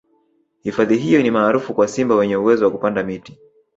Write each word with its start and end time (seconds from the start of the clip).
hifadhi 0.63 0.97
hiyo 0.97 1.21
ni 1.23 1.31
maarufu 1.31 1.73
kwa 1.73 1.87
simba 1.87 2.15
wenye 2.15 2.35
uwezo 2.35 2.65
wa 2.65 2.71
kupanda 2.71 3.03
miti 3.03 3.37